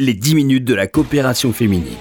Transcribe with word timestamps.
les 0.00 0.14
10 0.14 0.34
minutes 0.34 0.64
de 0.64 0.74
la 0.74 0.88
coopération 0.88 1.52
féminine. 1.52 1.94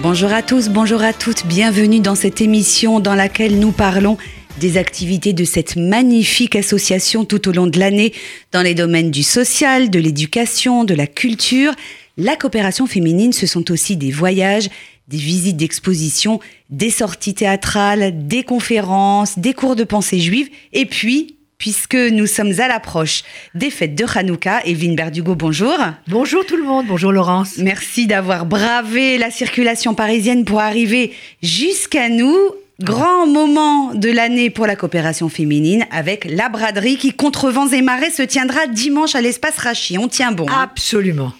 Bonjour 0.00 0.32
à 0.32 0.40
tous, 0.40 0.68
bonjour 0.68 1.02
à 1.02 1.12
toutes, 1.12 1.46
bienvenue 1.46 1.98
dans 1.98 2.14
cette 2.14 2.40
émission 2.40 3.00
dans 3.00 3.16
laquelle 3.16 3.58
nous 3.58 3.72
parlons 3.72 4.18
des 4.60 4.76
activités 4.76 5.32
de 5.32 5.44
cette 5.44 5.74
magnifique 5.74 6.54
association 6.54 7.24
tout 7.24 7.48
au 7.48 7.52
long 7.52 7.66
de 7.66 7.76
l'année 7.76 8.12
dans 8.52 8.62
les 8.62 8.76
domaines 8.76 9.10
du 9.10 9.24
social, 9.24 9.90
de 9.90 9.98
l'éducation, 9.98 10.84
de 10.84 10.94
la 10.94 11.08
culture. 11.08 11.72
La 12.16 12.36
coopération 12.36 12.86
féminine, 12.86 13.32
ce 13.32 13.48
sont 13.48 13.72
aussi 13.72 13.96
des 13.96 14.12
voyages, 14.12 14.70
des 15.08 15.16
visites 15.16 15.56
d'exposition, 15.56 16.38
des 16.70 16.90
sorties 16.90 17.34
théâtrales, 17.34 18.28
des 18.28 18.44
conférences, 18.44 19.40
des 19.40 19.54
cours 19.54 19.74
de 19.74 19.82
pensée 19.82 20.20
juive 20.20 20.48
et 20.72 20.86
puis 20.86 21.37
puisque 21.58 21.96
nous 21.96 22.26
sommes 22.26 22.52
à 22.60 22.68
l'approche 22.68 23.22
des 23.54 23.70
fêtes 23.70 23.94
de 23.94 24.04
Hanouka. 24.14 24.62
Evelyne 24.64 24.96
Berdugo, 24.96 25.34
bonjour. 25.34 25.76
Bonjour 26.06 26.46
tout 26.46 26.56
le 26.56 26.62
monde, 26.62 26.86
bonjour 26.86 27.12
Laurence. 27.12 27.58
Merci 27.58 28.06
d'avoir 28.06 28.46
bravé 28.46 29.18
la 29.18 29.30
circulation 29.30 29.94
parisienne 29.94 30.44
pour 30.44 30.60
arriver 30.60 31.12
jusqu'à 31.42 32.08
nous. 32.08 32.36
Grand 32.80 33.26
moment 33.26 33.92
de 33.92 34.08
l'année 34.08 34.50
pour 34.50 34.64
la 34.68 34.76
coopération 34.76 35.28
féminine 35.28 35.84
avec 35.90 36.24
la 36.30 36.48
braderie 36.48 36.96
qui, 36.96 37.12
contre 37.12 37.50
vents 37.50 37.66
et 37.66 37.82
marées, 37.82 38.12
se 38.12 38.22
tiendra 38.22 38.68
dimanche 38.68 39.16
à 39.16 39.20
l'espace 39.20 39.58
Rachi. 39.58 39.98
On 39.98 40.06
tient 40.06 40.30
bon. 40.30 40.46
hein 40.48 40.60
Absolument. 40.62 41.32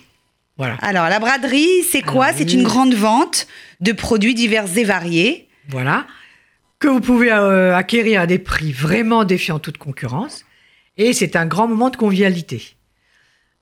Voilà. 0.56 0.77
Alors, 0.83 1.09
la 1.09 1.20
braderie, 1.20 1.84
c'est 1.89 2.03
quoi? 2.03 2.33
C'est 2.37 2.53
une 2.53 2.64
grande 2.64 2.95
vente 2.95 3.47
de 3.80 3.92
produits 3.92 4.34
divers 4.34 4.66
et 4.77 4.83
variés. 4.83 5.47
Voilà. 5.69 6.06
Que 6.78 6.88
vous 6.88 7.00
pouvez 7.00 7.32
euh, 7.32 7.74
acquérir 7.74 8.20
à 8.20 8.27
des 8.27 8.38
prix 8.38 8.73
vraiment 8.73 9.24
défiant 9.24 9.59
toute 9.59 9.78
concurrence. 9.78 10.45
Et 10.96 11.12
c'est 11.12 11.34
un 11.36 11.46
grand 11.46 11.66
moment 11.66 11.91
de 11.91 11.96
convivialité. 11.96 12.74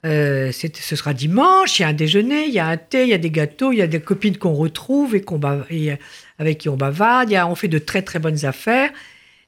Euh, 0.04 0.52
ce 0.52 0.96
sera 0.96 1.14
dimanche, 1.14 1.78
il 1.78 1.82
y 1.82 1.84
a 1.84 1.88
un 1.88 1.92
déjeuner, 1.94 2.44
il 2.46 2.52
y 2.52 2.58
a 2.58 2.66
un 2.66 2.76
thé, 2.76 3.02
il 3.04 3.08
y 3.08 3.14
a 3.14 3.18
des 3.18 3.30
gâteaux, 3.30 3.72
il 3.72 3.78
y 3.78 3.82
a 3.82 3.86
des 3.86 4.00
copines 4.00 4.36
qu'on 4.36 4.52
retrouve 4.52 5.16
et, 5.16 5.22
qu'on 5.22 5.40
et, 5.70 5.92
euh, 5.92 5.96
avec 6.38 6.58
qui 6.58 6.68
on 6.68 6.76
bavarde. 6.76 7.30
Y 7.30 7.36
a- 7.36 7.48
on 7.48 7.54
fait 7.54 7.68
de 7.68 7.78
très 7.78 8.02
très 8.02 8.18
bonnes 8.18 8.44
affaires. 8.44 8.90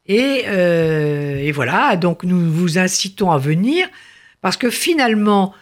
Et, 0.07 0.45
euh, 0.49 1.37
et 1.37 1.53
voilà, 1.53 1.97
donc 1.97 2.25
nous 2.25 2.51
vous 2.51 2.79
incitons 2.79 3.31
à 3.31 3.39
venir 3.39 3.87
parce 4.41 4.57
que 4.57 4.71
finalement, 4.71 5.55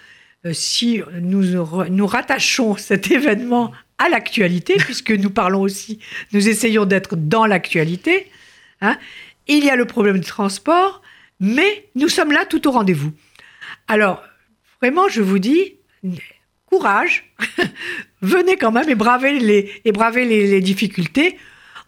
euh, 0.46 0.52
si 0.52 1.02
nous, 1.20 1.42
nous 1.90 2.06
rattachons 2.06 2.76
cet 2.76 3.10
événement 3.10 3.72
à 3.98 4.08
l'actualité, 4.08 4.74
puisque 4.78 5.10
nous 5.10 5.30
parlons 5.30 5.62
aussi, 5.62 5.98
nous 6.32 6.48
essayons 6.48 6.84
d'être 6.84 7.16
dans 7.16 7.46
l'actualité, 7.46 8.30
hein, 8.80 8.98
il 9.48 9.64
y 9.64 9.70
a 9.70 9.76
le 9.76 9.84
problème 9.84 10.18
du 10.18 10.26
transport, 10.26 11.02
mais 11.40 11.88
nous 11.94 12.08
sommes 12.08 12.32
là 12.32 12.44
tout 12.44 12.66
au 12.66 12.70
rendez-vous. 12.72 13.12
Alors, 13.88 14.22
vraiment, 14.80 15.08
je 15.08 15.22
vous 15.22 15.38
dis, 15.38 15.74
courage, 16.66 17.32
venez 18.22 18.56
quand 18.56 18.72
même 18.72 18.88
et 18.88 18.94
bravez 18.94 19.38
les, 19.38 19.70
et 19.84 19.92
bravez 19.92 20.24
les, 20.24 20.46
les 20.46 20.60
difficultés. 20.60 21.38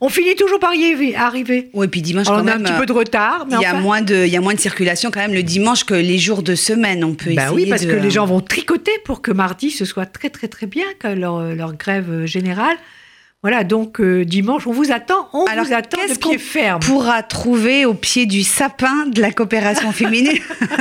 On 0.00 0.08
finit 0.08 0.36
toujours 0.36 0.60
par 0.60 0.74
y 0.74 0.94
arri- 0.94 1.16
arriver. 1.16 1.70
Oui, 1.72 1.88
puis 1.88 2.02
dimanche, 2.02 2.28
Alors, 2.28 2.40
quand 2.40 2.44
on 2.44 2.48
a 2.48 2.54
un 2.54 2.60
petit 2.62 2.72
peu 2.78 2.86
de 2.86 2.92
retard, 2.92 3.46
mais 3.50 3.56
il 3.56 3.62
y, 3.62 3.64
a 3.64 3.70
enfin- 3.72 3.80
moins 3.80 4.00
de, 4.00 4.24
il 4.26 4.32
y 4.32 4.36
a 4.36 4.40
moins 4.40 4.54
de 4.54 4.60
circulation 4.60 5.10
quand 5.10 5.18
même 5.20 5.34
le 5.34 5.42
dimanche 5.42 5.82
que 5.84 5.94
les 5.94 6.18
jours 6.18 6.42
de 6.44 6.54
semaine. 6.54 7.02
On 7.04 7.14
peut 7.14 7.34
Bah 7.34 7.46
essayer 7.46 7.64
oui, 7.64 7.66
parce 7.68 7.82
de- 7.84 7.90
que 7.90 7.96
les 7.96 8.10
gens 8.10 8.24
vont 8.24 8.40
tricoter 8.40 8.92
pour 9.04 9.22
que 9.22 9.32
mardi 9.32 9.70
ce 9.72 9.84
soit 9.84 10.06
très 10.06 10.30
très 10.30 10.46
très 10.46 10.66
bien, 10.66 10.84
que 11.00 11.08
leur, 11.08 11.42
leur 11.54 11.74
grève 11.74 12.26
générale. 12.26 12.76
Voilà, 13.42 13.62
donc 13.62 14.00
euh, 14.00 14.24
dimanche, 14.24 14.66
on 14.66 14.72
vous 14.72 14.90
attend, 14.90 15.28
on 15.32 15.44
Alors, 15.44 15.64
vous 15.64 15.72
attend 15.72 15.96
de 16.02 16.06
qu'est-ce 16.08 16.18
pied 16.18 16.38
ferme. 16.38 16.80
pourra 16.80 17.22
trouver 17.22 17.84
au 17.86 17.94
pied 17.94 18.26
du 18.26 18.42
sapin 18.42 19.06
de 19.06 19.20
la 19.22 19.30
coopération 19.30 19.92
féminine 19.92 20.32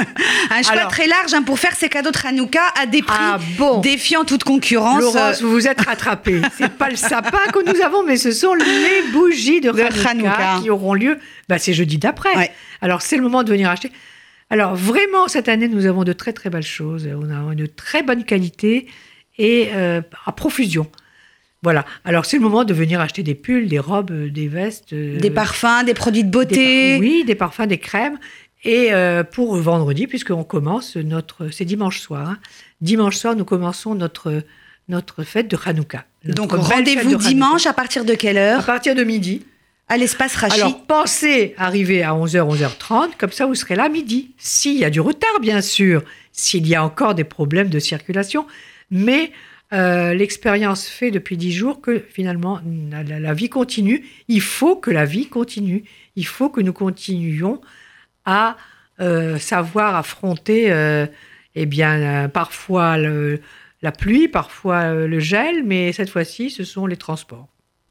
Un 0.49 0.63
choix 0.63 0.71
Alors- 0.73 0.87
très 0.87 1.05
large 1.05 1.35
hein, 1.35 1.43
pour 1.43 1.59
faire 1.59 1.75
ses 1.75 1.87
cadeaux 1.87 2.09
de 2.09 2.17
Hanouka 2.27 2.61
à 2.81 2.87
des 2.87 3.03
prix 3.03 3.15
Ah 3.19 3.37
bon 3.59 3.81
défiant 3.81 4.25
toute 4.25 4.43
concurrence. 4.43 5.01
Laurence, 5.01 5.41
vous 5.43 5.51
vous 5.51 5.67
êtes 5.67 5.81
rattrapée. 5.81 6.41
C'est 6.57 6.71
pas 6.73 6.89
le 6.89 6.95
sapin 6.95 7.37
que 7.53 7.59
nous 7.63 7.79
avons, 7.83 8.03
mais 8.03 8.17
ce 8.17 8.31
sont 8.31 8.55
les 8.55 9.03
bougies 9.11 9.61
de, 9.61 9.69
De 9.69 9.79
Hanouka, 9.81 10.09
Hanouka. 10.09 10.59
qui 10.63 10.71
auront 10.71 10.95
lieu. 10.95 11.19
Bah, 11.47 11.59
c'est 11.59 11.73
jeudi 11.73 11.99
d'après. 11.99 12.35
Ouais. 12.35 12.51
Alors 12.81 13.03
c'est 13.03 13.17
le 13.17 13.21
moment 13.23 13.43
de 13.43 13.51
venir 13.51 13.69
acheter. 13.69 13.91
Alors 14.49 14.73
vraiment 14.75 15.27
cette 15.27 15.47
année, 15.47 15.67
nous 15.67 15.85
avons 15.85 16.03
de 16.03 16.13
très 16.13 16.33
très 16.33 16.49
belles 16.49 16.63
choses. 16.63 17.07
On 17.21 17.29
a 17.29 17.53
une 17.53 17.67
très 17.67 18.01
bonne 18.01 18.23
qualité 18.23 18.87
et 19.37 19.69
euh, 19.75 20.01
à 20.25 20.31
profusion. 20.31 20.87
Voilà. 21.67 21.83
Alors 22.05 22.23
c'est 22.25 22.37
le 22.37 22.43
moment 22.43 22.63
de 22.63 22.73
venir 22.73 23.01
acheter 23.01 23.23
des 23.23 23.35
pulls, 23.35 23.67
des 23.67 23.77
robes, 23.79 24.11
euh, 24.11 24.29
des 24.29 24.47
vestes, 24.47 24.93
euh, 24.93 25.19
Des 25.19 25.29
parfums, 25.29 25.83
des 25.85 25.93
produits 25.93 26.23
de 26.23 26.29
beauté. 26.29 26.95
oui, 26.97 27.25
des 27.25 27.35
parfums, 27.35 27.67
des 27.67 27.77
crèmes. 27.77 28.17
Et 28.63 28.93
euh, 28.93 29.25
pour 29.25 29.53
vendredi, 29.57 30.07
puisqu'on 30.07 30.45
commence 30.45 30.95
notre, 30.95 31.49
c'est 31.49 31.65
dimanche 31.65 31.99
soir. 31.99 32.29
hein. 32.29 32.37
Dimanche 32.79 33.17
soir, 33.17 33.35
nous 33.35 33.43
commençons 33.43 33.95
notre 33.95 34.43
notre 34.87 35.23
fête 35.25 35.49
de 35.51 35.57
Hanouka. 35.65 36.05
Donc 36.23 36.53
rendez-vous 36.53 37.01
Hanouka. 37.09 37.27
dimanche 37.27 37.65
à 37.65 37.73
partir 37.73 38.05
de 38.05 38.13
quelle 38.13 38.37
à 38.37 38.55
heure 38.55 38.65
partir 38.65 38.95
de 38.95 39.03
midi. 39.03 39.45
À 39.89 39.97
l'espace 39.97 40.35
Rachi. 40.37 40.61
Alors 40.61 40.85
pensez 40.85 41.53
arriver 41.57 42.01
à 42.01 42.11
11h, 42.13 42.39
11h30, 42.55 43.09
comme 43.17 43.31
ça 43.33 43.45
vous 43.45 43.55
serez 43.55 43.75
là 43.75 43.83
à 43.83 43.89
midi. 43.89 44.31
S'il 44.37 44.77
y 44.77 44.85
a 44.85 44.89
du 44.89 45.01
retard, 45.01 45.39
bien 45.41 45.59
sûr, 45.59 46.01
s'il 46.31 46.65
y 46.65 46.75
a 46.75 46.83
encore 46.83 47.13
des 47.15 47.25
problèmes 47.25 47.69
de 47.69 47.79
circulation, 47.79 48.45
mais 48.89 49.31
euh, 49.73 50.13
l'expérience 50.13 50.87
fait 50.87 51.11
depuis 51.11 51.35
dix 51.37 51.51
jours 51.51 51.81
que 51.81 51.99
finalement 52.09 52.61
la, 52.91 53.33
vie 53.33 53.49
continue. 53.49 54.05
Il 54.27 54.41
faut 54.41 54.75
que 54.77 54.91
la 54.91 55.05
vie 55.05 55.27
continue. 55.27 55.83
Il 56.15 56.25
faut 56.25 56.49
que 56.49 56.61
nous 56.61 56.73
continuions 56.73 57.61
à 58.25 58.57
euh, 58.99 59.37
savoir 59.37 59.95
affronter, 59.95 60.71
euh, 60.71 61.05
eh 61.55 61.65
bien, 61.65 62.25
euh, 62.25 62.27
parfois 62.27 62.97
le- 62.97 63.41
la 63.81 63.91
pluie, 63.91 64.27
parfois 64.27 64.83
euh, 64.93 65.07
le 65.07 65.19
gel, 65.19 65.63
mais 65.63 65.91
cette 65.91 66.09
fois-ci, 66.09 66.49
ce 66.49 66.63
sont 66.63 66.85
les 66.87 66.97
transports. 66.97 67.47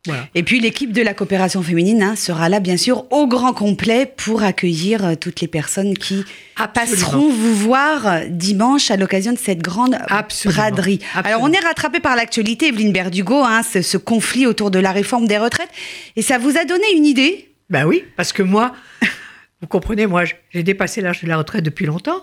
Voilà. 0.06 0.28
Et 0.34 0.42
puis 0.42 0.60
l'équipe 0.60 0.92
de 0.92 1.02
la 1.02 1.14
coopération 1.14 1.62
féminine 1.62 2.02
hein, 2.02 2.16
sera 2.16 2.48
là 2.48 2.60
bien 2.60 2.76
sûr 2.76 3.04
au 3.10 3.26
grand 3.26 3.52
complet 3.52 4.10
pour 4.16 4.42
accueillir 4.42 5.04
euh, 5.04 5.14
toutes 5.14 5.40
les 5.40 5.48
personnes 5.48 5.96
qui 5.96 6.24
passeront 6.72 7.28
vous 7.28 7.54
voir 7.54 8.22
dimanche 8.28 8.90
à 8.90 8.96
l'occasion 8.96 9.32
de 9.32 9.38
cette 9.38 9.60
grande 9.60 9.96
Absolument. 10.08 10.60
braderie. 10.60 11.00
Alors 11.14 11.42
on 11.42 11.52
est 11.52 11.60
rattrapé 11.60 12.00
par 12.00 12.16
l'actualité, 12.16 12.68
Evelyne 12.68 12.92
Berdugo, 12.92 13.42
hein, 13.42 13.62
ce, 13.62 13.82
ce 13.82 13.96
conflit 13.96 14.46
autour 14.46 14.70
de 14.70 14.78
la 14.78 14.92
réforme 14.92 15.26
des 15.26 15.38
retraites. 15.38 15.70
Et 16.16 16.22
ça 16.22 16.38
vous 16.38 16.56
a 16.56 16.64
donné 16.64 16.84
une 16.94 17.04
idée? 17.04 17.50
Ben 17.68 17.84
oui, 17.84 18.04
parce 18.16 18.32
que 18.32 18.42
moi, 18.42 18.74
vous 19.60 19.66
comprenez, 19.66 20.06
moi, 20.06 20.24
j'ai 20.50 20.62
dépassé 20.62 21.00
l'âge 21.00 21.22
de 21.22 21.28
la 21.28 21.36
retraite 21.36 21.64
depuis 21.64 21.86
longtemps. 21.86 22.22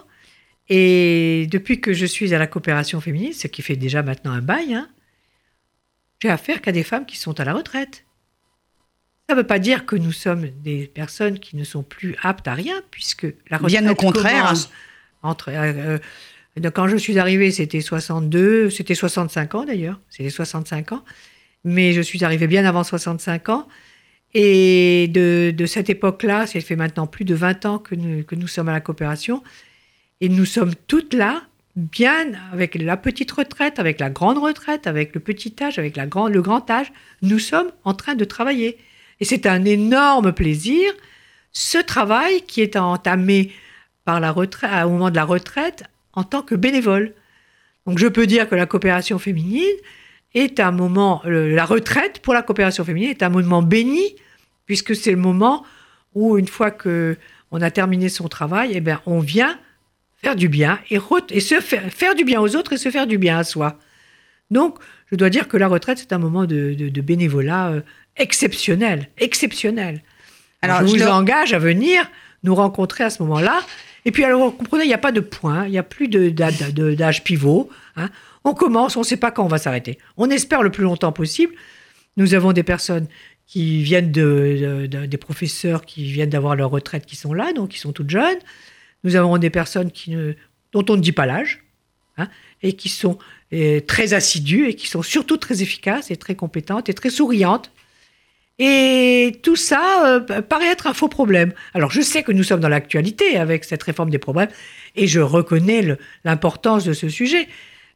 Et 0.69 1.47
depuis 1.51 1.81
que 1.81 1.93
je 1.93 2.05
suis 2.05 2.33
à 2.33 2.39
la 2.39 2.47
coopération 2.47 3.01
féminine, 3.01 3.33
ce 3.33 3.47
qui 3.47 3.61
fait 3.61 3.75
déjà 3.75 4.01
maintenant 4.01 4.31
un 4.31 4.41
bail, 4.41 4.73
hein, 4.73 4.87
j'ai 6.23 6.29
affaire 6.29 6.61
qu'à 6.61 6.71
des 6.71 6.83
femmes 6.83 7.05
qui 7.05 7.17
sont 7.17 7.37
à 7.41 7.43
la 7.43 7.53
retraite. 7.53 8.05
Ça 9.27 9.35
ne 9.35 9.41
veut 9.41 9.47
pas 9.47 9.59
dire 9.59 9.85
que 9.85 9.97
nous 9.97 10.13
sommes 10.13 10.47
des 10.63 10.87
personnes 10.87 11.37
qui 11.37 11.57
ne 11.57 11.65
sont 11.65 11.83
plus 11.83 12.15
aptes 12.21 12.47
à 12.47 12.53
rien, 12.53 12.75
puisque 12.91 13.27
la 13.49 13.57
retraite 13.57 13.81
Bien 13.81 13.91
au 13.91 13.95
contraire. 13.95 14.53
Entre, 15.21 15.49
euh, 15.49 15.97
euh, 16.57 16.71
quand 16.71 16.87
je 16.87 16.95
suis 16.95 17.19
arrivée, 17.19 17.51
c'était 17.51 17.81
62, 17.81 18.69
c'était 18.69 18.95
65 18.95 19.55
ans 19.55 19.65
d'ailleurs, 19.65 19.99
c'était 20.09 20.29
65 20.29 20.93
ans, 20.93 21.03
mais 21.65 21.91
je 21.91 21.99
suis 21.99 22.23
arrivée 22.23 22.47
bien 22.47 22.63
avant 22.63 22.85
65 22.85 23.49
ans. 23.49 23.67
Et 24.33 25.09
de, 25.09 25.53
de 25.55 25.65
cette 25.65 25.89
époque-là, 25.89 26.47
ça 26.47 26.59
fait 26.61 26.77
maintenant 26.77 27.05
plus 27.05 27.25
de 27.25 27.35
20 27.35 27.65
ans 27.65 27.79
que 27.79 27.95
nous, 27.95 28.23
que 28.23 28.35
nous 28.35 28.47
sommes 28.47 28.69
à 28.69 28.73
la 28.73 28.81
coopération. 28.81 29.43
Et 30.21 30.29
nous 30.29 30.45
sommes 30.45 30.73
toutes 30.87 31.13
là, 31.13 31.43
bien 31.75 32.33
avec 32.51 32.75
la 32.75 32.97
petite 32.97 33.31
retraite, 33.31 33.79
avec 33.79 33.99
la 33.99 34.09
grande 34.09 34.37
retraite, 34.37 34.87
avec 34.87 35.13
le 35.15 35.19
petit 35.19 35.55
âge, 35.61 35.79
avec 35.79 35.97
le 35.97 36.41
grand 36.41 36.69
âge. 36.69 36.91
Nous 37.21 37.39
sommes 37.39 37.71
en 37.83 37.93
train 37.93 38.15
de 38.15 38.25
travailler. 38.25 38.77
Et 39.19 39.25
c'est 39.25 39.45
un 39.45 39.65
énorme 39.65 40.33
plaisir. 40.33 40.91
Ce 41.51 41.77
travail 41.77 42.41
qui 42.43 42.61
est 42.61 42.75
entamé 42.75 43.51
par 44.05 44.19
la 44.19 44.31
retraite, 44.31 44.71
au 44.85 44.89
moment 44.89 45.09
de 45.09 45.15
la 45.15 45.25
retraite 45.25 45.83
en 46.13 46.23
tant 46.23 46.41
que 46.41 46.55
bénévole. 46.55 47.13
Donc 47.85 47.99
je 47.99 48.07
peux 48.07 48.27
dire 48.27 48.47
que 48.49 48.55
la 48.55 48.65
coopération 48.65 49.17
féminine 49.19 49.75
est 50.33 50.59
un 50.59 50.71
moment, 50.71 51.21
la 51.25 51.65
retraite 51.65 52.19
pour 52.19 52.33
la 52.33 52.41
coopération 52.41 52.83
féminine 52.83 53.09
est 53.09 53.23
un 53.23 53.29
moment 53.29 53.61
béni, 53.61 54.15
puisque 54.65 54.95
c'est 54.95 55.11
le 55.11 55.17
moment 55.17 55.65
où, 56.15 56.37
une 56.37 56.47
fois 56.47 56.71
que 56.71 57.17
on 57.51 57.61
a 57.61 57.69
terminé 57.69 58.09
son 58.09 58.27
travail, 58.27 58.71
eh 58.73 58.81
bien, 58.81 59.01
on 59.05 59.19
vient 59.19 59.59
faire 60.23 60.35
du 60.35 60.47
bien 60.49 60.79
et, 60.89 60.99
se 61.39 61.59
faire, 61.59 61.83
faire 61.91 62.15
du 62.15 62.23
bien 62.23 62.39
aux 62.41 62.55
autres 62.55 62.73
et 62.73 62.77
se 62.77 62.89
faire 62.89 63.07
du 63.07 63.17
bien 63.17 63.37
à 63.37 63.43
soi. 63.43 63.77
Donc, 64.51 64.77
je 65.11 65.15
dois 65.15 65.29
dire 65.29 65.47
que 65.47 65.57
la 65.57 65.67
retraite, 65.67 65.97
c'est 65.99 66.13
un 66.13 66.17
moment 66.17 66.45
de, 66.45 66.73
de- 66.73 66.89
de 66.89 67.01
bénévolat 67.01 67.69
euh, 67.69 67.81
exceptionnel, 68.17 69.09
exceptionnel. 69.17 70.01
Alors, 70.61 70.81
je 70.81 70.87
je 70.87 70.91
vous 71.03 71.09
engage 71.11 71.53
à 71.53 71.59
venir 71.59 72.09
nous 72.43 72.55
rencontrer 72.55 73.03
à 73.03 73.09
ce 73.09 73.21
moment-là. 73.23 73.61
Et 74.05 74.11
puis, 74.11 74.23
alors, 74.23 74.41
vous 74.45 74.51
comprenez, 74.51 74.83
il 74.85 74.87
n'y 74.87 74.93
a 74.93 74.97
pas 74.97 75.11
de 75.11 75.19
point, 75.19 75.65
il 75.65 75.71
n'y 75.71 75.77
a 75.77 75.83
plus 75.83 76.07
d'âge 76.07 77.23
pivot. 77.23 77.69
hein. 77.95 78.09
On 78.45 78.53
commence, 78.53 78.95
on 78.97 79.01
ne 79.01 79.05
sait 79.05 79.17
pas 79.17 79.31
quand 79.31 79.45
on 79.45 79.47
va 79.47 79.57
s'arrêter. 79.57 79.97
On 80.17 80.29
espère 80.29 80.63
le 80.63 80.69
plus 80.69 80.83
longtemps 80.83 81.13
possible. 81.13 81.53
Nous 82.17 82.33
avons 82.33 82.51
des 82.53 82.63
personnes 82.63 83.07
qui 83.47 83.81
viennent 83.83 84.11
de, 84.11 84.57
de- 84.83 84.87
de- 84.87 85.05
des 85.05 85.17
professeurs 85.17 85.85
qui 85.85 86.03
viennent 86.11 86.29
d'avoir 86.29 86.55
leur 86.55 86.69
retraite 86.69 87.05
qui 87.05 87.15
sont 87.15 87.33
là, 87.33 87.53
donc 87.53 87.69
qui 87.69 87.79
sont 87.79 87.91
toutes 87.93 88.09
jeunes. 88.09 88.37
Nous 89.03 89.15
avons 89.15 89.37
des 89.37 89.49
personnes 89.49 89.91
dont 90.71 90.85
on 90.89 90.95
ne 90.95 91.01
dit 91.01 91.11
pas 91.11 91.25
l'âge. 91.25 91.63
hein, 92.17 92.27
et 92.61 92.73
qui 92.73 92.89
sont 92.89 93.17
très 93.87 94.13
assidues 94.13 94.67
et 94.67 94.75
qui 94.75 94.87
sont 94.87 95.03
surtout 95.03 95.37
très 95.37 95.61
efficaces 95.61 96.09
et 96.09 96.17
très 96.17 96.35
compétentes 96.35 96.89
et 96.89 96.93
très 96.93 97.09
souriantes. 97.09 97.71
Et 98.59 99.39
tout 99.41 99.55
ça 99.55 100.05
euh, 100.05 100.41
paraît 100.41 100.67
être 100.67 100.87
un 100.87 100.93
faux 100.93 101.07
problème. 101.07 101.53
Alors 101.73 101.91
je 101.91 102.01
sais 102.01 102.23
que 102.23 102.31
nous 102.31 102.43
sommes 102.43 102.59
dans 102.59 102.69
l'actualité 102.69 103.37
avec 103.37 103.63
cette 103.63 103.81
réforme 103.81 104.09
des 104.09 104.19
problèmes 104.19 104.49
et 104.95 105.07
je 105.07 105.19
reconnais 105.19 105.97
l'importance 106.23 106.83
de 106.83 106.93
ce 106.93 107.09
sujet, 107.09 107.47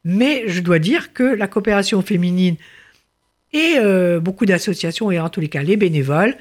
mais 0.03 0.43
je 0.47 0.61
dois 0.61 0.79
dire 0.79 1.13
que 1.13 1.23
la 1.23 1.47
coopération 1.47 2.01
féminine 2.01 2.55
et 3.53 3.75
euh, 3.77 4.19
beaucoup 4.19 4.45
d'associations, 4.45 5.11
et 5.11 5.19
en 5.19 5.29
tous 5.29 5.39
les 5.39 5.47
cas 5.47 5.61
les 5.61 5.77
bénévoles, 5.77 6.35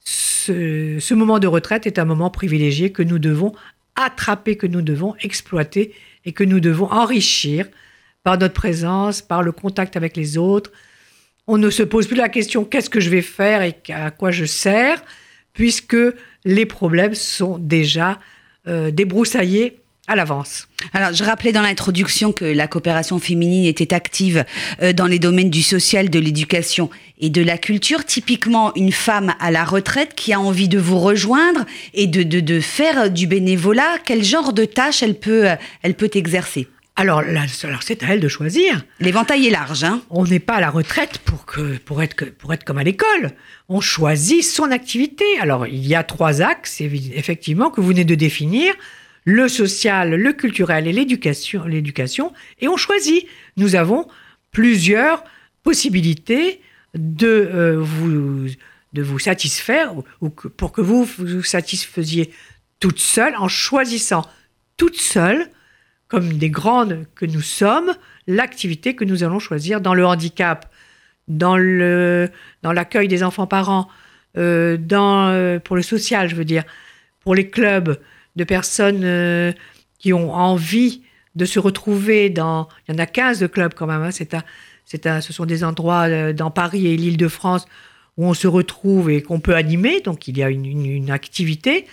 ce, 0.00 1.14
moment 1.14 1.38
de 1.38 1.48
retraite 1.48 1.86
est 1.86 1.98
un 1.98 2.04
moment 2.04 2.30
privilégié 2.30 2.92
que 2.92 3.02
nous 3.02 3.18
devons 3.18 3.52
attraper, 3.96 4.56
que 4.56 4.66
nous 4.66 4.82
devons 4.82 5.14
exploiter 5.20 5.94
et 6.24 6.32
que 6.32 6.44
nous 6.44 6.60
devons 6.60 6.90
enrichir 6.90 7.66
par 8.22 8.38
notre 8.38 8.54
présence, 8.54 9.22
par 9.22 9.42
le 9.42 9.52
contact 9.52 9.96
avec 9.96 10.16
les 10.16 10.36
autres, 10.36 10.72
on 11.46 11.58
ne 11.58 11.70
se 11.70 11.82
pose 11.82 12.06
plus 12.06 12.16
la 12.16 12.28
question 12.28 12.64
qu'est-ce 12.64 12.90
que 12.90 13.00
je 13.00 13.10
vais 13.10 13.22
faire 13.22 13.62
et 13.62 13.74
à 13.92 14.10
quoi 14.10 14.30
je 14.30 14.44
sers, 14.44 15.02
puisque 15.52 15.96
les 16.44 16.66
problèmes 16.66 17.14
sont 17.14 17.58
déjà 17.58 18.18
euh, 18.66 18.90
débroussaillés 18.90 19.80
à 20.08 20.16
l'avance. 20.16 20.68
Alors, 20.92 21.12
je 21.12 21.24
rappelais 21.24 21.52
dans 21.52 21.62
l'introduction 21.62 22.32
que 22.32 22.44
la 22.44 22.68
coopération 22.68 23.18
féminine 23.18 23.64
était 23.64 23.92
active 23.92 24.44
euh, 24.82 24.92
dans 24.92 25.06
les 25.06 25.18
domaines 25.18 25.50
du 25.50 25.62
social, 25.62 26.10
de 26.10 26.18
l'éducation 26.18 26.90
et 27.18 27.30
de 27.30 27.42
la 27.42 27.58
culture. 27.58 28.04
Typiquement, 28.04 28.74
une 28.76 28.92
femme 28.92 29.34
à 29.40 29.50
la 29.50 29.64
retraite 29.64 30.14
qui 30.14 30.32
a 30.32 30.40
envie 30.40 30.68
de 30.68 30.78
vous 30.78 31.00
rejoindre 31.00 31.64
et 31.94 32.06
de, 32.06 32.22
de, 32.22 32.40
de 32.40 32.60
faire 32.60 33.10
du 33.10 33.26
bénévolat, 33.26 33.98
quel 34.04 34.22
genre 34.22 34.52
de 34.52 34.64
tâches 34.64 35.02
elle 35.02 35.18
peut, 35.18 35.46
elle 35.82 35.94
peut 35.94 36.10
exercer? 36.14 36.68
Alors, 36.98 37.18
alors 37.18 37.82
c'est 37.82 38.02
à 38.02 38.06
elle 38.14 38.20
de 38.20 38.28
choisir. 38.28 38.82
L'éventail 39.00 39.46
est 39.46 39.50
large. 39.50 39.84
Hein? 39.84 40.00
On 40.08 40.24
n'est 40.24 40.38
pas 40.38 40.54
à 40.54 40.60
la 40.60 40.70
retraite 40.70 41.18
pour, 41.18 41.44
que, 41.44 41.76
pour, 41.76 42.02
être, 42.02 42.24
pour 42.24 42.54
être 42.54 42.64
comme 42.64 42.78
à 42.78 42.84
l'école. 42.84 43.32
On 43.68 43.82
choisit 43.82 44.42
son 44.42 44.70
activité. 44.70 45.24
Alors, 45.40 45.66
il 45.66 45.86
y 45.86 45.94
a 45.94 46.02
trois 46.04 46.40
axes, 46.40 46.80
effectivement, 46.80 47.70
que 47.70 47.82
vous 47.82 47.88
venez 47.88 48.04
de 48.04 48.14
définir. 48.14 48.72
Le 49.26 49.48
social, 49.48 50.14
le 50.14 50.32
culturel 50.32 50.86
et 50.86 50.92
l'éducation, 50.92 51.64
l'éducation. 51.64 52.32
Et 52.60 52.68
on 52.68 52.76
choisit. 52.76 53.26
Nous 53.56 53.74
avons 53.74 54.06
plusieurs 54.52 55.24
possibilités 55.64 56.60
de, 56.94 57.26
euh, 57.26 57.76
vous, 57.78 58.46
de 58.92 59.02
vous 59.02 59.18
satisfaire 59.18 59.92
ou, 60.20 60.30
pour 60.30 60.70
que 60.72 60.80
vous 60.80 61.04
vous 61.04 61.42
satisfaisiez 61.42 62.32
toute 62.78 63.00
seule 63.00 63.34
en 63.36 63.48
choisissant 63.48 64.24
toute 64.76 64.96
seule 64.96 65.50
comme 66.08 66.34
des 66.34 66.50
grandes 66.50 67.04
que 67.16 67.26
nous 67.26 67.40
sommes, 67.40 67.92
l'activité 68.28 68.94
que 68.94 69.04
nous 69.04 69.24
allons 69.24 69.40
choisir 69.40 69.80
dans 69.80 69.94
le 69.94 70.06
handicap, 70.06 70.72
dans 71.26 71.56
le 71.56 72.30
dans 72.62 72.72
l'accueil 72.72 73.08
des 73.08 73.24
enfants 73.24 73.48
parents, 73.48 73.88
euh, 74.36 74.76
dans 74.76 75.28
euh, 75.28 75.58
pour 75.58 75.74
le 75.74 75.82
social, 75.82 76.28
je 76.28 76.36
veux 76.36 76.44
dire, 76.44 76.62
pour 77.20 77.34
les 77.34 77.50
clubs 77.50 77.98
de 78.36 78.44
personnes 78.44 79.02
euh, 79.04 79.52
qui 79.98 80.12
ont 80.12 80.32
envie 80.32 81.02
de 81.34 81.44
se 81.44 81.58
retrouver 81.58 82.30
dans. 82.30 82.68
Il 82.86 82.92
y 82.92 82.94
en 82.94 82.98
a 82.98 83.06
15 83.06 83.40
de 83.40 83.46
clubs 83.46 83.74
quand 83.74 83.86
même. 83.86 84.02
Hein, 84.02 84.10
c'est 84.10 84.34
un, 84.34 84.42
c'est 84.84 85.06
un, 85.06 85.20
ce 85.20 85.32
sont 85.32 85.46
des 85.46 85.64
endroits 85.64 86.08
euh, 86.08 86.32
dans 86.32 86.50
Paris 86.50 86.86
et 86.86 86.96
l'Île-de-France 86.96 87.66
où 88.16 88.26
on 88.26 88.34
se 88.34 88.46
retrouve 88.46 89.10
et 89.10 89.22
qu'on 89.22 89.40
peut 89.40 89.56
animer. 89.56 90.00
Donc 90.00 90.28
il 90.28 90.38
y 90.38 90.42
a 90.42 90.50
une, 90.50 90.64
une, 90.64 91.10
activité 91.10 91.86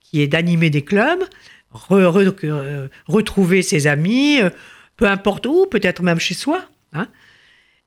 qui 0.00 0.22
est 0.22 0.28
d'animer 0.28 0.70
des 0.70 0.82
clubs 0.82 1.24
retrouver 1.72 3.62
ses 3.62 3.86
amis, 3.86 4.40
euh, 4.40 4.50
peu 4.96 5.06
importe 5.06 5.46
où, 5.46 5.66
peut-être 5.66 6.02
même 6.02 6.18
chez 6.18 6.34
soi. 6.34 6.64
Hein. 6.92 7.08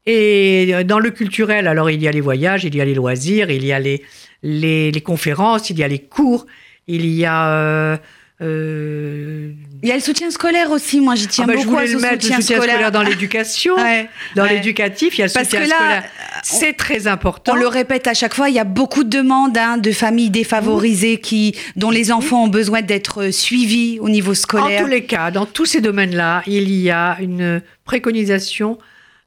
Et 0.06 0.84
dans 0.86 1.00
le 1.00 1.12
culturel, 1.12 1.68
alors 1.68 1.90
il 1.90 2.02
y 2.02 2.08
a 2.08 2.12
les 2.12 2.22
voyages, 2.22 2.64
il 2.64 2.76
y 2.76 2.82
a 2.82 2.86
les 2.86 2.96
loisirs, 2.96 3.52
il 3.52 3.66
y 3.66 3.72
a 3.72 3.80
les, 3.80 4.04
les, 4.42 5.02
conférences, 5.02 5.70
il 5.70 5.78
y 5.78 5.84
a 5.84 5.88
les 5.88 6.00
cours, 6.00 6.46
il 6.90 7.06
y 7.06 7.26
a... 7.26 7.50
Euh, 7.50 7.98
euh, 8.42 9.52
il 9.84 9.90
y 9.90 9.92
a 9.92 9.96
le 9.96 10.02
soutien 10.02 10.32
scolaire 10.32 10.72
aussi, 10.72 11.02
moi 11.02 11.16
j'y 11.16 11.28
tiens 11.28 11.44
ah 11.44 11.48
bah, 11.48 11.54
beaucoup 11.56 11.66
je 11.66 11.72
voulais 11.72 11.88
le 11.88 12.00
mettre, 12.00 12.22
soutien, 12.22 12.38
le 12.38 12.42
soutien 12.42 12.58
scolaire. 12.58 12.92
dans 12.92 13.04
l'éducation, 13.04 13.76
dans 14.36 14.46
l'éducatif, 14.46 15.18
il 15.18 15.20
y 15.20 15.24
a 15.24 15.28
le 15.28 15.34
Parce 15.34 15.46
soutien 15.46 15.66
que 15.66 15.70
là, 15.70 15.76
scolaire. 15.76 16.04
C'est 16.44 16.74
très 16.74 17.08
important. 17.08 17.52
On 17.52 17.56
le 17.56 17.68
répète 17.68 18.08
à 18.08 18.14
chaque 18.14 18.34
fois, 18.34 18.50
il 18.50 18.56
y 18.56 18.60
a 18.60 18.64
beaucoup 18.64 19.04
de 19.04 19.10
demandes 19.10 19.58
hein, 19.58 19.78
de 19.78 19.92
familles 19.92 20.30
défavorisées 20.30 21.20
qui, 21.20 21.54
dont 21.76 21.92
les 21.92 22.14
enfants 22.14 22.46
ont 22.46 22.48
besoin 22.48 22.82
d'être 22.82 23.30
suivis 23.32 24.00
au 24.00 24.08
niveau 24.08 24.34
scolaire. 24.34 24.80
En 24.80 24.84
tous 24.86 24.90
les 24.90 25.04
cas, 25.04 25.32
dans 25.32 25.46
tous 25.46 25.66
ces 25.66 25.82
domaines-là, 25.82 26.44
il 26.48 26.72
y 26.72 26.92
a 26.92 27.18
une 27.20 27.62
préconisation 27.84 28.78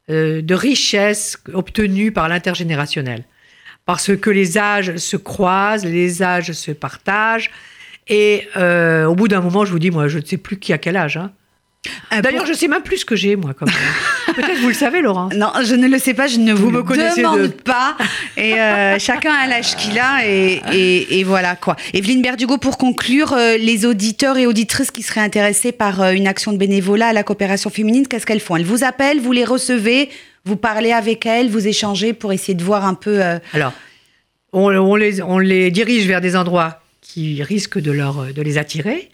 euh, 0.09 0.41
de 0.41 0.55
richesse 0.55 1.37
obtenue 1.53 2.11
par 2.11 2.29
l'intergénérationnel. 2.29 3.23
Parce 3.85 4.15
que 4.15 4.29
les 4.29 4.57
âges 4.57 4.95
se 4.95 5.17
croisent, 5.17 5.85
les 5.85 6.23
âges 6.23 6.51
se 6.53 6.71
partagent, 6.71 7.51
et 8.07 8.47
euh, 8.57 9.05
au 9.05 9.15
bout 9.15 9.27
d'un 9.27 9.41
moment, 9.41 9.65
je 9.65 9.71
vous 9.71 9.79
dis, 9.79 9.91
moi, 9.91 10.07
je 10.07 10.19
ne 10.19 10.25
sais 10.25 10.37
plus 10.37 10.57
qui 10.57 10.71
a 10.73 10.77
quel 10.77 10.95
âge. 10.97 11.17
Hein. 11.17 11.31
Ah, 12.11 12.21
D'ailleurs, 12.21 12.45
je 12.45 12.53
sais 12.53 12.69
même 12.69 12.81
plus 12.81 12.99
ce 12.99 13.05
que 13.05 13.15
j'ai, 13.17 13.35
moi, 13.35 13.53
comme 13.53 13.67
Peut-être 14.35 14.61
vous 14.61 14.69
le 14.69 14.73
savez, 14.73 15.01
Laurent. 15.01 15.27
Non, 15.35 15.51
je 15.63 15.75
ne 15.75 15.87
le 15.87 15.99
sais 15.99 16.13
pas, 16.13 16.27
je 16.27 16.37
ne 16.39 16.53
vous, 16.53 16.69
me 16.71 16.77
le 16.77 16.83
connaissez 16.83 17.21
demande 17.21 17.41
de- 17.41 17.47
pas. 17.47 17.97
Et 18.37 18.53
euh, 18.59 18.97
chacun 18.99 19.33
a 19.33 19.47
l'âge 19.47 19.75
qu'il 19.75 19.99
a, 19.99 20.25
et, 20.25 20.61
et- 20.71 21.19
et 21.19 21.23
voilà 21.25 21.55
quoi. 21.57 21.75
Evelyne 21.93 22.21
Berdugo, 22.21 22.57
pour 22.57 22.77
conclure, 22.77 23.33
euh, 23.33 23.57
les 23.57 23.85
auditeurs 23.85 24.37
et 24.37 24.47
auditrices 24.47 24.91
qui 24.91 25.03
seraient 25.03 25.19
intéressés 25.21 25.73
par 25.73 26.01
euh, 26.01 26.11
une 26.13 26.25
action 26.25 26.53
de 26.53 26.57
bénévolat 26.57 27.07
à 27.09 27.13
la 27.13 27.23
coopération 27.23 27.69
féminine, 27.69 28.07
qu'est-ce 28.07 28.25
qu'elles 28.25 28.39
font? 28.39 28.55
Elles 28.55 28.63
vous 28.65 28.85
appellent, 28.85 29.19
vous 29.19 29.33
les 29.33 29.45
recevez, 29.45 30.09
vous 30.45 30.57
parlez 30.57 30.91
avec 30.91 31.25
elles, 31.25 31.49
vous 31.49 31.67
échangez 31.67 32.13
pour 32.13 32.33
essayer 32.33 32.53
de 32.55 32.63
voir 32.63 32.85
un 32.85 32.93
peu. 32.95 33.23
euh, 33.23 33.39
Alors, 33.53 33.73
on, 34.51 34.95
les, 34.95 35.21
on 35.21 35.39
les 35.39 35.71
dirige 35.71 36.05
vers 36.05 36.21
des 36.21 36.35
endroits 36.35 36.81
qui 37.01 37.41
risquent 37.43 37.79
de, 37.79 37.91
leur, 37.91 38.33
de 38.33 38.41
les 38.41 38.57
attirer, 38.57 39.09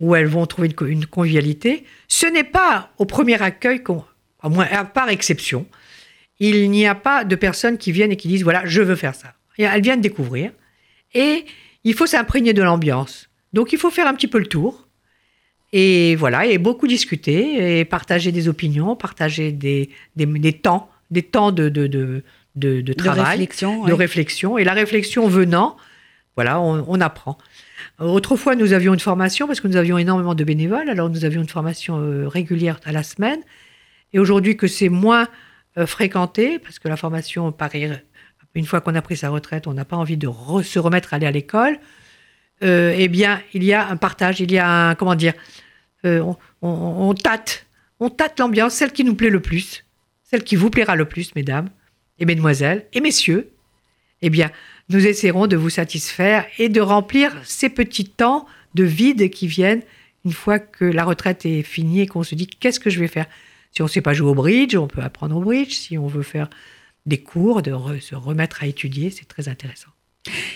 où 0.00 0.14
elles 0.14 0.26
vont 0.26 0.46
trouver 0.46 0.68
une, 0.68 0.74
co- 0.74 0.86
une 0.86 1.06
convivialité. 1.06 1.84
Ce 2.08 2.26
n'est 2.26 2.44
pas 2.44 2.90
au 2.98 3.04
premier 3.04 3.40
accueil, 3.40 3.82
qu'on, 3.82 4.04
à 4.42 4.48
moins, 4.48 4.66
à 4.70 4.84
par 4.84 5.08
exception, 5.08 5.66
il 6.40 6.70
n'y 6.70 6.86
a 6.86 6.94
pas 6.96 7.24
de 7.24 7.36
personnes 7.36 7.78
qui 7.78 7.92
viennent 7.92 8.10
et 8.12 8.16
qui 8.16 8.28
disent 8.28 8.42
voilà, 8.42 8.62
je 8.66 8.82
veux 8.82 8.96
faire 8.96 9.14
ça. 9.14 9.34
Elles 9.56 9.82
viennent 9.82 10.00
découvrir. 10.00 10.50
Et 11.14 11.44
il 11.84 11.94
faut 11.94 12.06
s'imprégner 12.06 12.52
de 12.52 12.62
l'ambiance. 12.62 13.28
Donc 13.52 13.72
il 13.72 13.78
faut 13.78 13.90
faire 13.90 14.08
un 14.08 14.14
petit 14.14 14.26
peu 14.26 14.38
le 14.38 14.46
tour. 14.46 14.83
Et 15.76 16.14
voilà, 16.14 16.46
et 16.46 16.56
beaucoup 16.58 16.86
discuter, 16.86 17.80
et 17.80 17.84
partager 17.84 18.30
des 18.30 18.46
opinions, 18.48 18.94
partager 18.94 19.50
des, 19.50 19.90
des, 20.14 20.24
des 20.26 20.52
temps, 20.52 20.88
des 21.10 21.22
temps 21.22 21.50
de, 21.50 21.68
de, 21.68 21.88
de, 21.88 22.22
de, 22.54 22.80
de 22.80 22.92
travail 22.92 23.38
réflexion. 23.38 23.84
de 23.84 23.92
réflexion. 23.92 24.56
Et 24.56 24.62
la 24.62 24.72
réflexion 24.72 25.26
venant, 25.26 25.76
voilà, 26.36 26.60
on, 26.60 26.84
on 26.86 27.00
apprend. 27.00 27.38
Autrefois, 27.98 28.54
nous 28.54 28.72
avions 28.72 28.94
une 28.94 29.00
formation 29.00 29.48
parce 29.48 29.60
que 29.60 29.66
nous 29.66 29.76
avions 29.76 29.98
énormément 29.98 30.36
de 30.36 30.44
bénévoles. 30.44 30.88
Alors, 30.88 31.10
nous 31.10 31.24
avions 31.24 31.42
une 31.42 31.48
formation 31.48 31.98
euh, 31.98 32.28
régulière 32.28 32.78
à 32.84 32.92
la 32.92 33.02
semaine. 33.02 33.40
Et 34.12 34.20
aujourd'hui, 34.20 34.56
que 34.56 34.68
c'est 34.68 34.88
moins 34.88 35.26
euh, 35.76 35.86
fréquenté, 35.86 36.60
parce 36.60 36.78
que 36.78 36.86
la 36.86 36.96
formation, 36.96 37.50
pareil, 37.50 37.90
une 38.54 38.64
fois 38.64 38.80
qu'on 38.80 38.94
a 38.94 39.02
pris 39.02 39.16
sa 39.16 39.28
retraite, 39.30 39.66
on 39.66 39.74
n'a 39.74 39.84
pas 39.84 39.96
envie 39.96 40.16
de 40.16 40.28
re- 40.28 40.62
se 40.62 40.78
remettre 40.78 41.14
à 41.14 41.16
aller 41.16 41.26
à 41.26 41.32
l'école. 41.32 41.78
euh, 42.62 42.94
eh 42.96 43.08
bien, 43.08 43.40
il 43.54 43.64
y 43.64 43.72
a 43.72 43.88
un 43.88 43.96
partage, 43.96 44.38
il 44.38 44.52
y 44.52 44.58
a 44.58 44.68
un, 44.90 44.94
comment 44.94 45.16
dire, 45.16 45.34
euh, 45.34 45.63
on, 46.04 46.36
on- 46.62 47.08
on 47.08 47.14
tâte, 47.14 47.66
on 48.00 48.10
tâte 48.10 48.38
l'ambiance, 48.40 48.74
celle 48.74 48.92
qui 48.92 49.04
nous 49.04 49.14
plaît 49.14 49.30
le 49.30 49.40
plus, 49.40 49.84
celle 50.22 50.44
qui 50.44 50.56
vous 50.56 50.70
plaira 50.70 50.96
le 50.96 51.04
plus, 51.06 51.34
mesdames 51.34 51.68
et 52.18 52.24
mesdemoiselles 52.26 52.86
et 52.92 53.00
messieurs. 53.00 53.50
Eh 54.22 54.30
bien, 54.30 54.50
nous 54.88 55.06
essaierons 55.06 55.46
de 55.46 55.56
vous 55.56 55.70
satisfaire 55.70 56.46
et 56.58 56.68
de 56.68 56.80
remplir 56.80 57.32
ces 57.44 57.68
petits 57.68 58.06
temps 58.08 58.46
de 58.74 58.84
vide 58.84 59.30
qui 59.30 59.46
viennent 59.46 59.82
une 60.24 60.32
fois 60.32 60.58
que 60.58 60.84
la 60.84 61.04
retraite 61.04 61.44
est 61.44 61.62
finie 61.62 62.00
et 62.00 62.06
qu'on 62.06 62.22
se 62.22 62.34
dit 62.34 62.46
qu'est-ce 62.46 62.80
que 62.80 62.90
je 62.90 62.98
vais 63.00 63.08
faire? 63.08 63.26
Si 63.72 63.82
on 63.82 63.86
ne 63.86 63.90
sait 63.90 64.00
pas 64.00 64.14
jouer 64.14 64.30
au 64.30 64.34
bridge, 64.34 64.76
on 64.76 64.86
peut 64.88 65.02
apprendre 65.02 65.36
au 65.36 65.40
bridge. 65.40 65.74
Si 65.74 65.98
on 65.98 66.06
veut 66.06 66.22
faire 66.22 66.48
des 67.06 67.18
cours, 67.22 67.60
de 67.60 67.72
se 68.00 68.14
remettre 68.14 68.62
à 68.62 68.66
étudier, 68.66 69.10
c'est 69.10 69.26
très 69.26 69.48
intéressant. 69.48 69.90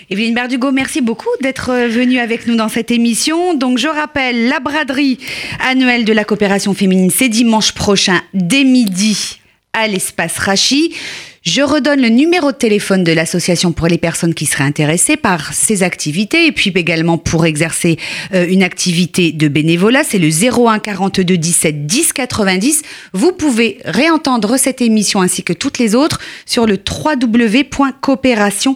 Evelyne 0.09 0.33
Berdugo, 0.33 0.71
merci 0.71 1.01
beaucoup 1.01 1.29
d'être 1.41 1.69
euh, 1.69 1.87
venue 1.87 2.19
avec 2.19 2.47
nous 2.47 2.55
dans 2.55 2.69
cette 2.69 2.89
émission. 2.89 3.53
Donc, 3.53 3.77
je 3.77 3.87
rappelle, 3.87 4.47
la 4.47 4.59
braderie 4.59 5.19
annuelle 5.59 6.05
de 6.05 6.13
la 6.13 6.23
coopération 6.23 6.73
féminine, 6.73 7.11
c'est 7.15 7.29
dimanche 7.29 7.73
prochain, 7.73 8.19
dès 8.33 8.63
midi, 8.63 9.39
à 9.73 9.87
l'espace 9.87 10.37
Rachi. 10.39 10.95
Je 11.43 11.61
redonne 11.61 12.01
le 12.01 12.09
numéro 12.09 12.51
de 12.51 12.57
téléphone 12.57 13.03
de 13.03 13.13
l'association 13.13 13.71
pour 13.71 13.87
les 13.87 13.97
personnes 13.97 14.33
qui 14.33 14.45
seraient 14.45 14.65
intéressées 14.65 15.15
par 15.15 15.53
ces 15.53 15.83
activités 15.83 16.47
et 16.47 16.51
puis 16.51 16.71
également 16.75 17.17
pour 17.17 17.45
exercer 17.45 17.97
euh, 18.33 18.45
une 18.49 18.61
activité 18.61 19.31
de 19.31 19.47
bénévolat. 19.47 20.03
C'est 20.03 20.19
le 20.19 20.29
01 20.29 20.79
42 20.79 21.37
17 21.37 21.85
10 21.85 22.13
90. 22.13 22.81
Vous 23.13 23.31
pouvez 23.31 23.79
réentendre 23.85 24.57
cette 24.57 24.81
émission 24.81 25.21
ainsi 25.21 25.43
que 25.43 25.53
toutes 25.53 25.79
les 25.79 25.95
autres 25.95 26.19
sur 26.45 26.65
le 26.65 26.77
www.coopération 26.77 28.75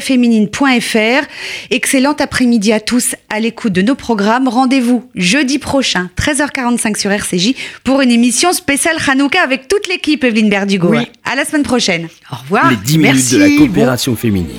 féminine.fr. 0.00 1.26
Excellent 1.70 2.14
après-midi 2.18 2.72
à 2.72 2.80
tous 2.80 3.14
à 3.30 3.40
l'écoute 3.40 3.72
de 3.72 3.82
nos 3.82 3.94
programmes. 3.94 4.48
Rendez-vous 4.48 5.04
jeudi 5.14 5.58
prochain, 5.58 6.10
13h45 6.18 6.98
sur 6.98 7.10
RCJ, 7.10 7.54
pour 7.84 8.00
une 8.00 8.10
émission 8.10 8.52
spéciale 8.52 8.96
Hanouka 9.06 9.40
avec 9.42 9.68
toute 9.68 9.88
l'équipe, 9.88 10.22
Evelyne 10.24 10.50
Berdugo. 10.50 10.88
Oui. 10.90 11.06
À 11.24 11.34
la 11.34 11.44
semaine 11.44 11.62
prochaine. 11.62 12.08
Au 12.30 12.36
revoir. 12.36 12.70
Les 12.70 12.76
10 12.76 12.98
minutes 12.98 13.14
Merci. 13.14 13.34
de 13.34 13.40
la 13.40 13.48
coopération 13.56 14.16
féminine. 14.16 14.58